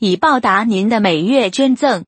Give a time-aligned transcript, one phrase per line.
[0.00, 2.04] 以报答您的每月捐赠，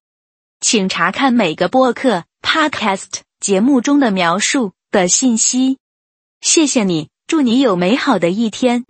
[0.60, 5.76] 请查看每个播客 （podcast） 节目中的描述的信息。
[6.40, 8.84] 谢谢你，祝你有美好的一天。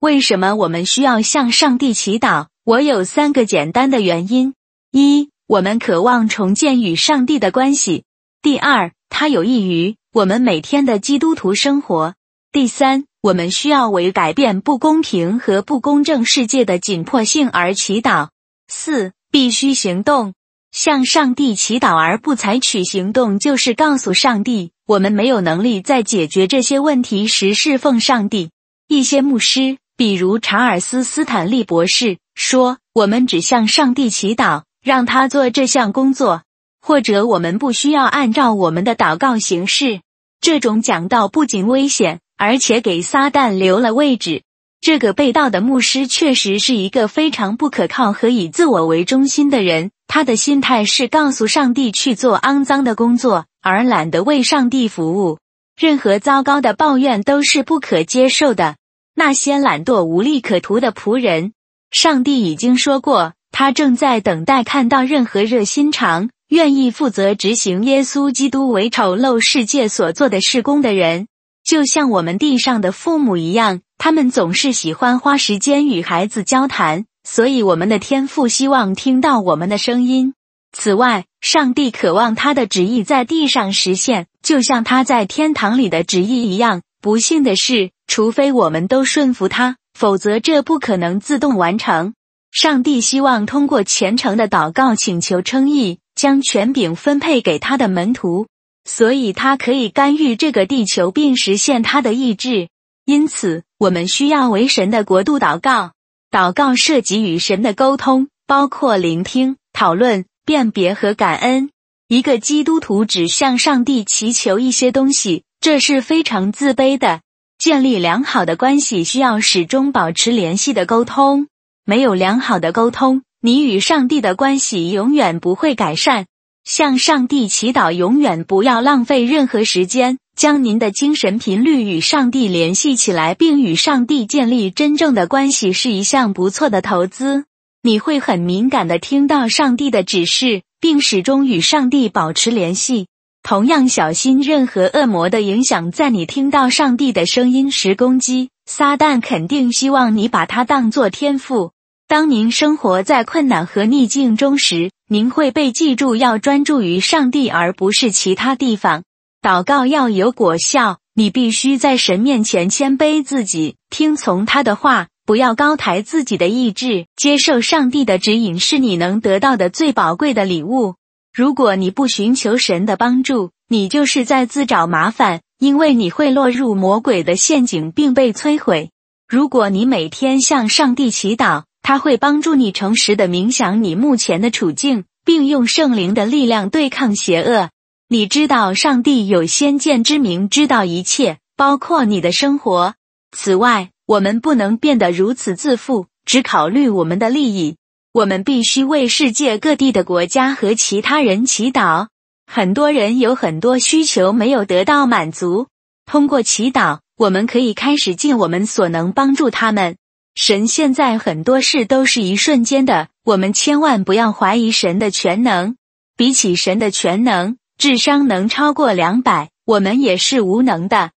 [0.00, 2.48] 为什么我们需要向上帝祈祷？
[2.64, 4.54] 我有三个简单的原因：
[4.90, 8.02] 一、我们渴望重建与上帝的关系；
[8.42, 12.14] 第二，它有益于我们每天的基督徒生活；
[12.52, 13.04] 第三。
[13.22, 18.28] 我们需要为改变不公平和不公正世界的紧迫性而祈祷。
[18.68, 20.34] 四，必须行动，
[20.70, 28.50] 向上帝祈祷而不采取行动，就是告诉上帝，我们没有能力在解决这些问题时侍奉上帝。
[28.88, 36.42] 一些牧师，比如查尔斯·斯坦利博士说：“我们只向上帝祈祷，让他做这项工作，
[36.80, 40.00] 或者我们不需要按照我们的祷告行事。”
[40.42, 42.18] 这种讲道不仅危险。
[42.42, 44.42] 而且给撒旦留了位置。
[44.80, 49.92] 这个被盗的牧师确实是一个非常不可靠和以自我为中心的人。
[50.08, 55.38] 他的心态是告诉上帝去做肮脏的工作，而懒得为上帝服务。
[55.78, 58.74] 任何糟糕的抱怨都是不可接受的。
[59.14, 61.52] 那些懒惰无利可图的仆人，
[61.92, 71.28] 上帝已经说过，他正在等待看到任何热心肠、愿意负责执行耶稣基督为丑陋世界所做的事工的人。
[71.64, 80.34] 就像我们地上的父母一样，他们总是喜欢花时间与孩子交谈，所以我们的天父希望听到我们的声音。
[80.72, 86.82] 此外，上帝渴望他的旨意在地上实现，就像他在天堂里的旨意一样。
[87.00, 92.14] 不幸的是，除非我们都顺服他，否则这不可能自动完成。
[92.50, 98.46] 上帝希望通过虔诚的祷告请求称义，将权柄分配给他的门徒。
[98.84, 102.68] 所以，他可以干预这个地球，并实现他的意志。
[103.04, 105.92] 因此，我们需要为神的国度祷告。
[106.30, 111.70] 祷告涉及与神的沟通，包括聆听、讨论、辨别和感恩。
[112.08, 117.20] 一个基督徒只向上帝祈求一些东西，这是非常自卑的。
[117.58, 121.46] 建立良好的关系需要始终保持联系的沟通。
[121.84, 126.26] 没有良好的沟通，你与上帝的关系永远不会改善。
[126.64, 130.18] 向上帝祈祷，永远不要浪费任何时间。
[130.34, 137.44] 将您的精神频率与上帝联系起来，并与上帝建立真正的关系，是一项不错的投资。
[137.82, 143.08] 你会很敏感的听到上帝的指示，并始终与上帝保持联系。
[143.42, 148.48] 同样小心任何恶魔的影响，在你听到上帝的声音时攻击。
[148.64, 151.72] 撒旦肯定希望你把它当作天赋。
[152.06, 159.02] 当您生活在困难和逆境中时，您会被记住要专注于上帝，而不是其他地方。
[159.42, 167.04] 祷告要有果效，你必须在神面前谦卑自己，听从他的话，不要高抬自己的意志。
[167.14, 170.94] 接受上帝的指引是你能得到的最宝贵的礼物。
[171.34, 178.88] 如果你不寻求神的帮助，你就是在自找麻烦，因为你会落入魔鬼的陷阱并被摧毁。
[179.28, 187.70] 如果你每天向上帝祈祷，他会帮助你诚实的冥想你目前的处境，并用圣灵的力量对抗邪恶。
[188.08, 192.94] 你知道上帝有先见之明，知道一切，包括你的生活。
[193.36, 197.76] 此外，我们不能变得如此自负，只考虑我们的利益。
[198.12, 202.08] 我们必须为世界各地的国家和其他人祈祷。
[202.46, 205.68] 很多人有很多需求没有得到满足。
[206.04, 209.96] 通过祈祷，我们可以开始尽我们所能帮助他们。
[210.34, 215.76] 神现在很多事都是一瞬间的，我们千万不要怀疑神的全能。
[216.16, 221.10] 比起神的全能，智商能超过两百，我们也是无能的。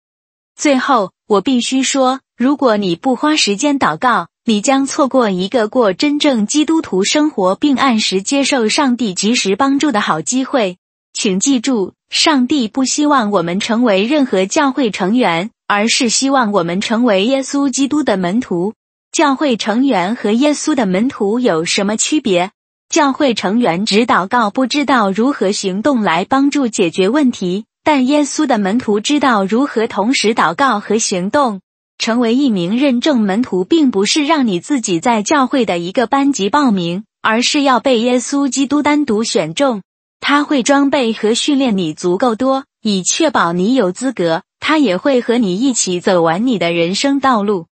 [0.56, 10.78] 最后，我必须说，如果你不花时间祷告，你将错过一个过真正基督徒生活并按时接受上帝及时帮助的好机会。
[11.14, 18.74] 请记住，上帝不希望我们成为任何教会成员，而是希望我们成为耶稣基督的门徒。
[19.14, 22.50] 教会成员和耶稣的门徒有什么区别？
[22.90, 31.62] 教会成员只祷告，不知道如何行动来帮助解决问题；但耶稣的门徒知道如何同时祷告和行动。
[32.00, 39.84] 成为一名认证门徒，并不是让你自己在教会的一个班级报名，而是要被耶稣基督单独选中。
[40.22, 44.42] 他会装备和训练你足够多，以确保你有资格。
[44.60, 47.68] 他也会和你一起走完你的人生道路。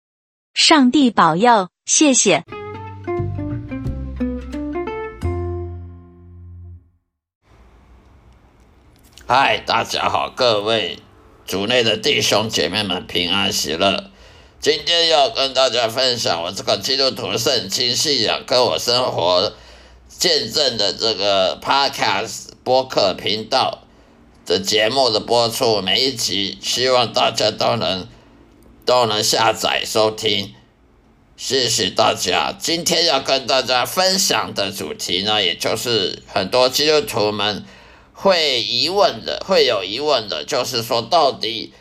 [0.57, 2.43] 上帝保佑，谢谢。
[9.27, 10.97] 嗨，大家好，各位
[11.45, 14.09] 组内的弟兄姐妹们平安喜乐。
[14.59, 19.53] 今天要跟大家分享我这个基督徒圣经信仰跟我生活
[20.09, 23.83] 见证的这个 Podcast 播客频道
[24.47, 28.07] 的节目的播出，每一集希望大家都能
[28.87, 30.55] 都能下载收听。
[31.35, 32.55] 谢谢大家。
[32.57, 37.63] 今天要跟大家分享的主题呢，也就是很多基督徒们。
[38.19, 41.71] 会疑问的，会有疑问的，就是说，到底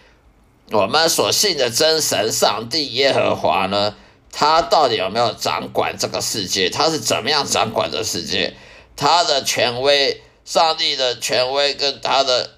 [0.70, 3.94] 我们所信的真神上帝耶和华呢？
[4.31, 6.69] 他到底有没有掌管这个世界？
[6.69, 8.55] 他是怎么样掌管这世界？
[8.97, 12.50] 他的权威，上帝的权威跟他的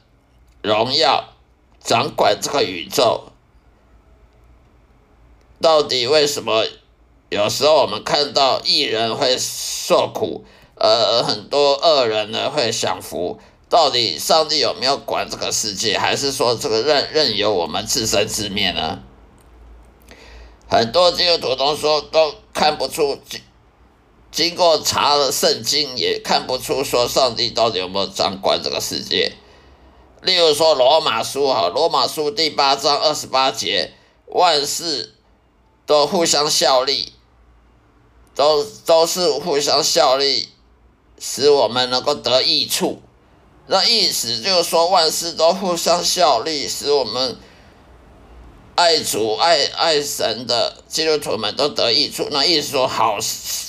[0.61, 1.35] 荣耀，
[1.81, 3.31] 掌管这个宇宙，
[5.61, 6.65] 到底为什么？
[7.31, 10.47] 有时候我们看到艺人会受苦，
[10.77, 13.39] 呃，很多恶人呢会享福。
[13.69, 19.01] 到底上帝有没有管这个世界，还是说这个任任由我们自生自灭呢？
[20.71, 23.43] 很多基督徒都说都看不出，经
[24.31, 29.35] 经过查了圣经也看不出说上帝到底有没有掌管这个世界。
[30.23, 33.93] 例如说罗马书哈，罗马书第八章二十八节，
[34.29, 35.13] 万事
[35.89, 37.15] 都互相效力，
[38.35, 40.51] 都都是互相效力，
[41.19, 43.01] 使我们能够得益处。
[43.67, 47.39] 那意思就是说，万事都互相效力，使我们
[48.75, 52.29] 爱主、爱爱神的基督徒们都得益处。
[52.31, 53.17] 那意思说，好，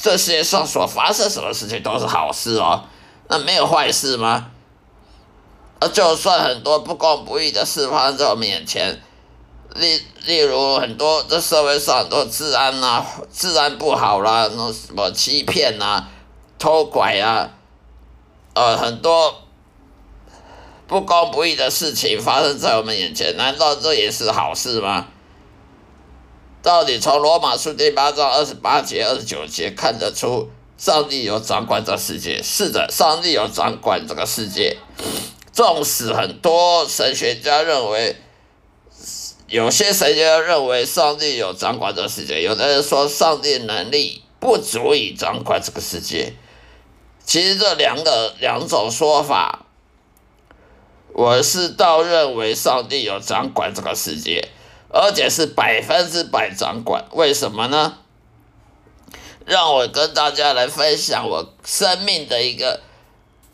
[0.01, 2.83] 这世界上所发生什么事情都是好事哦，
[3.29, 4.51] 那没有坏事吗？
[5.79, 9.01] 呃，就算很多不公不义的事发生在我们眼前，
[9.75, 16.07] 例例如很多这社会上很多治安呐，治安不好啦，那什么欺骗呐、
[16.57, 17.51] 偷拐啊，
[18.53, 19.43] 呃，很多。
[20.87, 25.05] 不公不义的事情发生在我们眼前，难道这也是好事吗？
[26.63, 30.49] 到底从罗马书第八章二十八节、二十九节看得出，
[30.79, 32.41] 上帝有掌管这世界。
[32.41, 34.77] 是的，上帝有掌管这个世界。
[35.53, 38.15] 纵使很多神学家认为，
[39.49, 46.33] 有些神学认为上帝有掌管这个世界，有的人说上帝能力不足以掌管这个世界。
[47.25, 49.65] 其实这两个两种说法。
[51.11, 54.47] 我是倒认为上帝有掌管这个世界，
[54.89, 57.03] 而且是百分之百掌管。
[57.11, 57.97] 为什么呢？
[59.45, 62.79] 让我跟大家来分享我生命的一个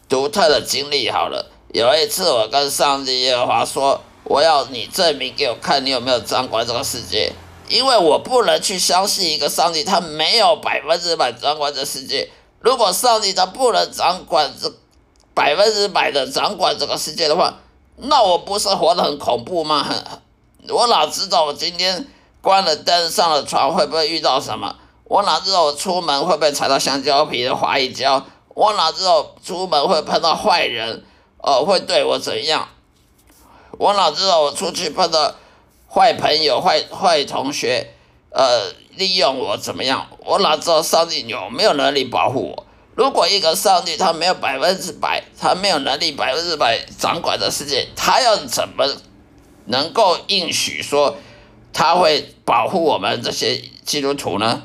[0.09, 1.09] 独特的经历。
[1.09, 7.31] 好了，有一次我跟上帝耶和华说：“我要你证明给我看，你有没有掌管这个世界？
[7.69, 12.29] 因为我不能去相信一个上帝，他没有百分之百掌管这世界。
[12.59, 14.71] 如果上帝他不能掌管这。”
[15.35, 17.53] 百分之百的掌管这个世界的话，
[17.97, 19.83] 那我不是活得很恐怖吗？
[19.83, 20.01] 很，
[20.73, 22.07] 我哪知道我今天
[22.41, 24.73] 关了灯上了床会不会遇到什么？
[25.03, 28.25] 我哪知道我出门会不会踩到香蕉皮的滑一跤？
[28.53, 31.03] 我哪知道出门会碰到坏人，
[31.43, 32.69] 呃，会对我怎样？
[33.77, 35.35] 我哪知道我出去碰到
[35.87, 37.93] 坏朋友、坏坏同学，
[38.29, 40.07] 呃，利用我怎么样？
[40.19, 42.65] 我哪知道上帝有没有能力保护我？
[42.95, 48.87] 如果一个上帝他没有百分之百，他没有能力百分之百掌管这世界，他要怎么
[49.65, 51.17] 能够应许说
[51.73, 54.63] 他会保护我们这些基督徒呢？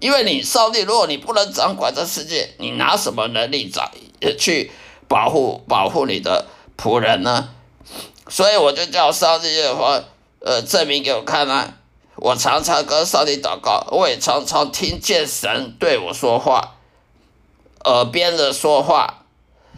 [0.00, 3.90] 因为你上帝，如果你不能掌管这世界，你拿什么能力掌
[4.38, 4.70] 去
[5.06, 7.50] 保护保护你的仆人呢？
[8.28, 10.00] 所以我就叫上帝的话，
[10.40, 11.74] 呃，证明给我看啊！
[12.16, 16.74] 我常常跟上帝祷告，我也常常听见神对我说话。
[17.84, 19.24] 耳边的说话，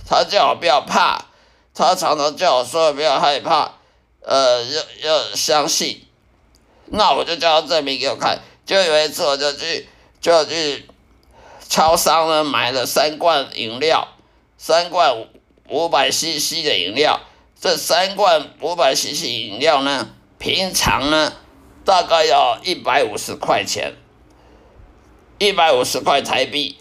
[0.09, 1.26] 他叫我不要怕，
[1.75, 3.73] 他常常叫我说不要害怕，
[4.23, 6.07] 呃，要要相信。
[6.87, 8.40] 那我就叫他证明给我看。
[8.66, 9.88] 就有一次，我就去
[10.21, 10.88] 就去
[11.69, 14.09] 超商呢，买了三罐饮料，
[14.57, 15.26] 三罐
[15.69, 17.21] 五百 CC 的饮料。
[17.61, 21.35] 这三罐五百 CC 饮料呢，平常呢
[21.85, 23.97] 大概要一百五十块钱，
[25.38, 26.79] 一百五十块台币。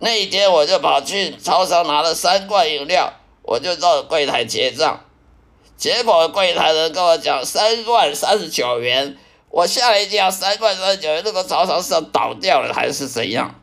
[0.00, 5.04] 那一天我就跑去超商拿了三罐饮料，我就到柜台结账，
[5.76, 9.16] 结果柜台人跟我讲三罐三十九元，
[9.50, 13.54] 我吓了一跳，三罐三十九元，那个超商是要倒掉了还是怎样？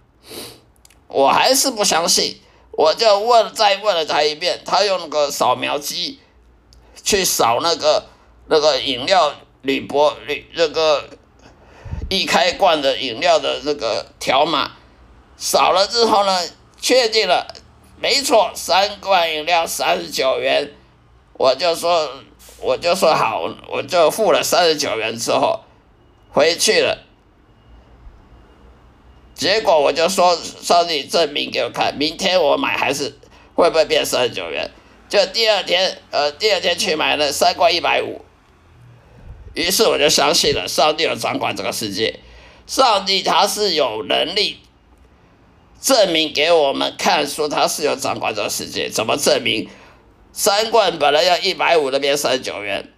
[1.10, 2.39] 我还是不相信，
[2.72, 6.17] 我就问，再问了他一遍，他用那个扫描机
[7.03, 8.06] 去扫那个
[8.48, 11.10] 那个饮料铝箔铝那个
[12.10, 14.72] 一开罐的饮料的那个条码，
[15.38, 16.39] 扫了之后呢，
[16.82, 17.48] 确定了，
[18.00, 20.72] 没错，三罐饮料三十九元，
[21.34, 22.10] 我就说
[22.60, 25.62] 我就说好，我就付了三十九元之后
[26.32, 27.06] 回去了。
[29.36, 33.18] 结果我就说，上帝证明给我看，明天我买还是
[33.56, 34.70] 会不会变三十九元？
[35.10, 38.22] 就第二天，呃，第二天去买了三罐一百五。
[39.56, 42.20] 于是我就相信了，上帝有掌管这个世界，
[42.68, 44.60] 上帝他是有能力
[45.82, 48.89] 证明给我们看，说他是有掌管这个世界。
[48.89, 49.68] 怎么证明？
[50.32, 52.94] 三罐本来要一百五的变三十九元，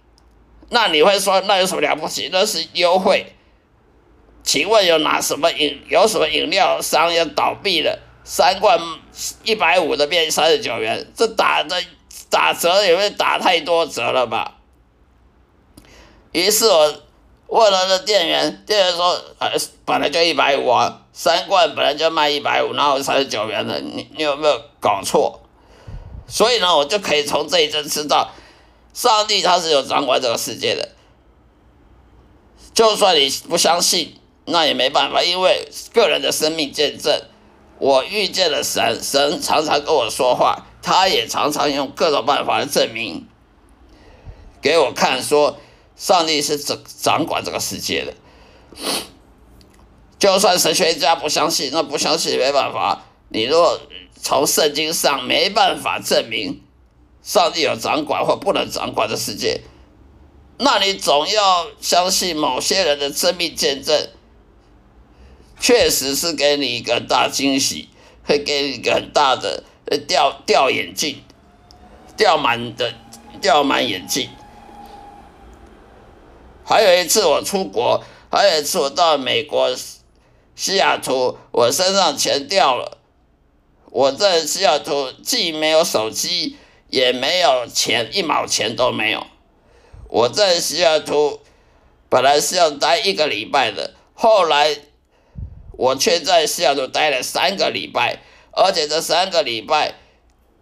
[0.68, 2.28] 那你会说那有什么了不起？
[2.30, 3.32] 那是优惠。
[4.44, 7.98] 请问有哪什么饮有什么饮料商要倒闭了？
[8.24, 8.78] 三罐
[9.44, 11.82] 一百五的变三十九元，这打的
[12.32, 14.54] 打折也会打太多折了吧？
[16.32, 16.94] 于是我
[17.48, 19.50] 问了那店员，店员说：“呃，
[19.84, 25.42] 本来就一百五啊，三罐本来就卖一百五，然后三十九元的，你你有没有搞错？”
[26.26, 28.30] 所以呢，我就可以从这一阵知道，
[28.94, 30.88] 上帝他是有掌管这个世界的。
[32.72, 34.18] 就算你不相信。
[34.44, 37.16] 那也没办法，因为个人的生命见证，
[37.78, 43.26] 我遇见了神，神常常跟我说话，他也常常用各种办法来证明
[44.60, 45.58] 给我看，说
[45.96, 48.14] 上帝是掌掌管这个世界的。
[50.18, 53.04] 就算神学家不相信，那不相信也没办法。
[53.28, 53.80] 你若
[54.20, 56.60] 从圣经上没办法证明
[57.22, 59.62] 上帝有掌管或不能掌管的世界，
[60.58, 64.08] 那你总要相信某些人的生命见证。
[65.58, 67.88] 确实是给你一个大惊喜，
[68.24, 69.62] 会给你一个很大的
[69.98, 71.22] 掉掉眼镜，
[72.16, 72.94] 掉满的
[73.40, 74.28] 掉满眼镜。
[76.64, 79.74] 还有一次我出国，还有一次我到美国
[80.54, 82.98] 西雅图，我身上钱掉了。
[83.86, 86.56] 我在西雅图既没有手机，
[86.88, 89.26] 也没有钱，一毛钱都没有。
[90.08, 91.40] 我在西雅图
[92.08, 94.78] 本来是要待一个礼拜的，后来。
[95.78, 98.20] 我却在西雅图待了三个礼拜，
[98.52, 99.94] 而且这三个礼拜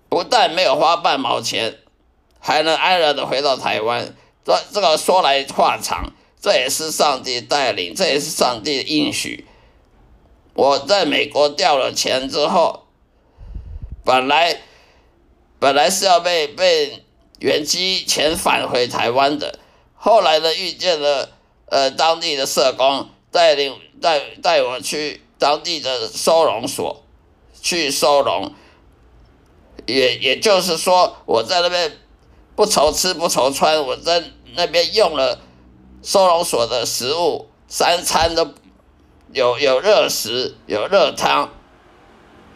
[0.08, 1.78] 不但没有花半毛钱，
[2.38, 4.16] 还能安然的回到台湾。
[4.44, 9.46] 这这个说来话长，这也是上帝带领，这也是上帝的应许。
[10.54, 12.86] 我在美国掉了钱之后，
[14.04, 14.60] 本来
[15.58, 17.04] 本来是要被被
[17.38, 19.58] 原机遣返回台湾的，
[19.94, 21.30] 后来呢遇见了
[21.66, 23.78] 呃当地的社工带领。
[24.00, 27.04] 带带我去当地的收容所
[27.60, 28.52] 去收容，
[29.86, 31.98] 也也就是说，我在那边
[32.56, 34.22] 不愁吃不愁穿，我在
[34.54, 35.40] 那边用了
[36.02, 38.54] 收容所的食物，三餐都
[39.32, 41.50] 有有热食，有热汤，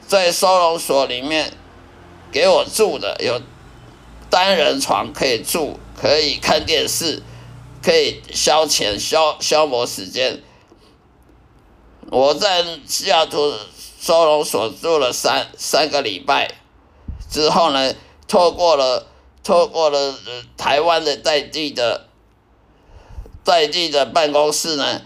[0.06, 1.52] 在收容所里面
[2.32, 3.40] 给我住的有
[4.30, 7.22] 单人床可以住，可以看电视，
[7.82, 10.42] 可以消遣消消磨时间。
[12.10, 13.54] 我在西雅图
[14.04, 16.50] 收容所住了三三个礼拜，
[17.30, 17.94] 之后呢，
[18.28, 19.06] 透过了
[19.42, 20.14] 透过了
[20.58, 22.08] 台湾的在地的
[23.42, 25.00] 在地的办公室呢，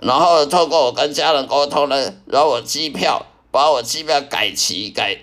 [0.00, 5.16] 然后透过我跟家人沟通呢，然后我机票把我机票改期改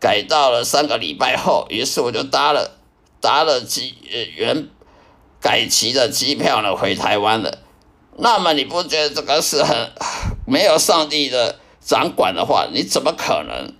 [0.00, 2.78] 改到了三个礼拜后，于是我就搭了
[3.20, 4.70] 搭了机呃原
[5.38, 7.58] 改期的机票呢回台湾了。
[8.16, 9.92] 那么你不觉得这个是很
[10.48, 13.74] 没有上帝的掌管的话，你怎么可能？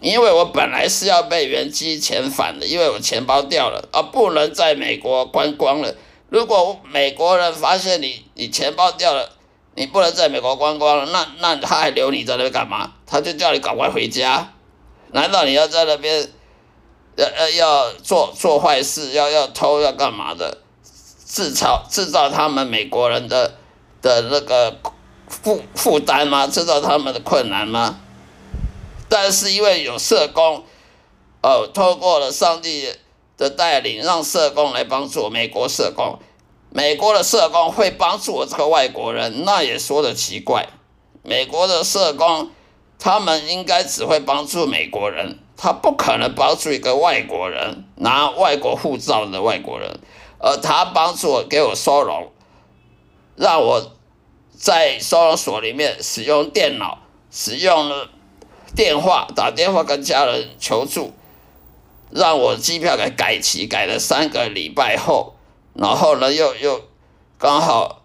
[0.00, 5.94] 因为我本来是要被原机遣返的，因为我钱包掉了，而不能在美国观光了。
[6.30, 9.30] 如果美国人发现你你钱包掉了，
[9.74, 12.92] 你不能在美国观光了，那 那他还留你在那边干嘛？
[13.06, 14.52] 他就叫你赶快回家。
[15.12, 16.26] 难道你要在那边
[17.16, 20.58] 要要要做做坏事，要要偷要干嘛的？
[21.26, 23.54] 制造制造他们美国人的
[24.02, 24.80] 的那个
[25.30, 26.46] 负负担吗？
[26.46, 28.00] 知道他们的困难吗？
[29.08, 30.64] 但是因为有社工，
[31.42, 32.92] 哦，透过了上帝
[33.38, 36.18] 的带领，让社工来帮助美国社工，
[36.68, 40.68] 美国的社工会帮助我这个外国人，那也说的奇怪。
[41.22, 42.50] 美国的社工，
[42.98, 50.00] 他们应该只会帮助美国人，他不可能帮助一个外国人拿外国护照的外国人。
[50.38, 52.32] 而他帮助我给我收容，
[53.36, 53.92] 让我
[54.60, 56.98] 在收容所里面使用电脑，
[57.30, 58.10] 使用了
[58.76, 61.14] 电话打电话跟家人求助，
[62.10, 65.34] 让我机票给改期，改了三个礼拜后，
[65.72, 66.84] 然后呢又又
[67.38, 68.02] 刚好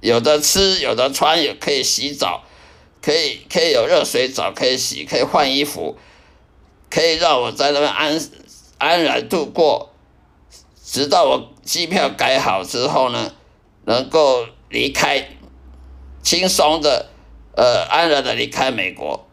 [0.00, 2.42] 有的吃有的穿，也可以洗澡，
[3.02, 5.98] 可以可以有热水澡可以洗，可以换衣服，
[6.88, 8.18] 可以让我在那边安
[8.78, 9.90] 安然度过，
[10.82, 13.32] 直到我机票改好之后呢，
[13.84, 15.28] 能够离开，
[16.22, 17.06] 轻松的
[17.56, 19.26] 呃安然的离开美国。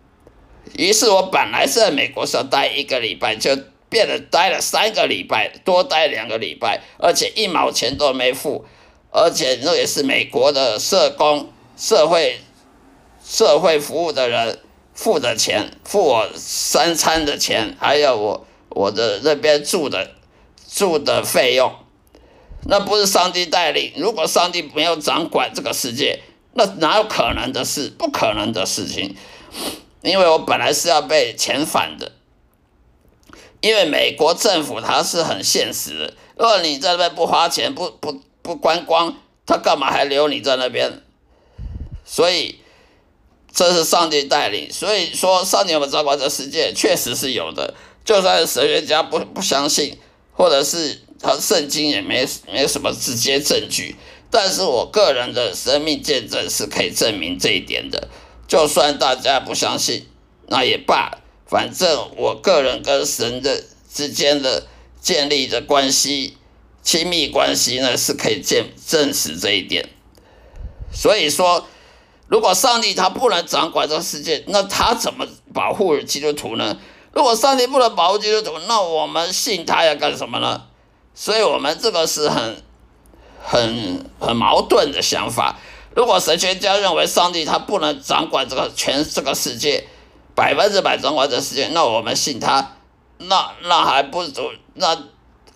[0.78, 3.56] 于是我本来是在美国是待一个礼拜，就
[3.90, 8.66] 变得待了三个礼拜，多待两个礼拜，而且一毛钱都没付，
[9.12, 12.40] 而且那也是美国的社工、社会、
[13.24, 14.60] 社会服务的人
[14.94, 20.12] 付的钱，付我三餐的钱，还有我我的那边住的
[20.68, 21.72] 住的费用，
[22.68, 23.94] 那不是上帝带领。
[23.98, 26.20] 如果上帝没有掌管这个世界，
[26.54, 27.90] 那哪有可能的事？
[27.98, 29.16] 不可能的事情。
[30.02, 32.12] 因为我本来是要被遣返的，
[33.62, 39.16] 因为美国政府它是很现实的，如果你在那边不花钱、不不不观光，
[39.46, 41.02] 他干嘛还留你在那边？
[42.04, 42.60] 所以
[43.54, 47.74] 这是上帝带领，所以说上帝有没有掌管这世界，确实是有的。
[48.04, 49.98] 就算是神学家不不相信，
[50.34, 53.96] 或者是他圣经也没没什么直接证据，
[54.30, 58.10] 但是我个人的生命见证是可以证明这一点的。
[58.46, 60.06] 就算大家不相信，
[60.48, 64.68] 那也罢，反正我个人跟神的之间的
[65.02, 66.38] 建立的关系、
[66.84, 69.90] 亲密关系呢，是可以见证实这一点。
[70.94, 71.66] 所以说，
[72.28, 76.78] 如果上帝他不能掌管这个世界，那他怎么保护基督徒呢？
[77.14, 80.64] 如果上帝不能保护基督徒，那我们信他要干什么呢？
[81.16, 82.64] 所以我们这个是很、
[83.42, 85.60] 很、很矛盾的想法。
[85.96, 89.86] 如果神学家认为上帝他不能掌管这个全这个世界，
[90.34, 92.78] 百分之百掌管这世界，那我们信他，
[93.20, 94.98] 那那还不足，那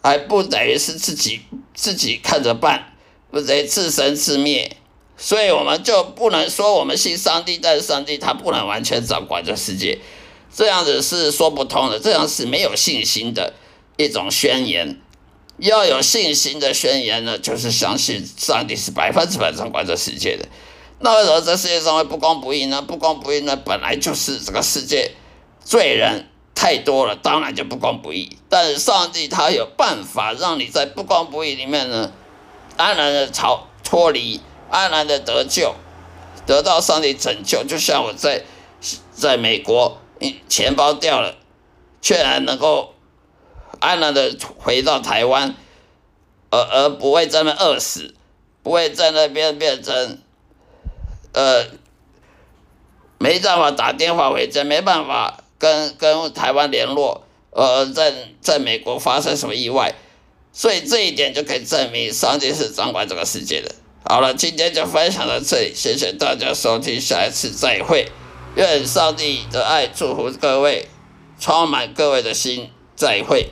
[0.04, 1.42] 还不等于是自己
[1.74, 2.94] 自己看着办，
[3.32, 4.78] 不得自生自灭。
[5.18, 9.98] 所以我们就不能说我们信上帝，但是上帝他不能完全掌管这世界，
[10.54, 13.56] 这样子是说不通的，这样是没有信心的
[13.98, 15.02] 一种宣言。
[15.58, 20.46] 要有信心的宣言呢，就是相信上帝是百分之百掌管这世界的。
[21.00, 22.82] 那为什么这世界上会不公不义呢？
[22.82, 25.12] 不公不义呢，本来就是这个世界
[25.64, 28.38] 罪人太多了，当然就不公不义。
[28.50, 32.12] 但是上帝他有办法让你在不公不义里面呢，
[32.76, 35.74] 安然的逃脱离，安然的得救，
[36.46, 37.64] 得到上帝拯救。
[37.64, 38.44] 就像我在
[39.12, 40.00] 在美国，
[40.48, 41.36] 钱包掉了，
[42.00, 42.94] 却还能够。
[43.80, 45.56] 安然的回到台湾，
[46.50, 48.14] 而而不会在那饿死，
[48.64, 50.20] 不会在那边变成，
[51.34, 51.66] 呃，
[53.18, 59.96] 没办法打电话回家，没办法跟跟台湾联络，呃，在在美国发生什么意外，
[60.52, 63.76] 所以这一点就可以证明上帝是掌管这个世界的。
[64.10, 68.10] 好了，今天就分享到这里，谢谢大家收听，下一次再会，
[68.56, 70.88] 愿上帝的爱祝福各位，
[71.40, 73.52] 充满各位的心，再会。